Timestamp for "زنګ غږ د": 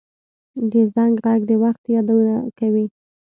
0.93-1.51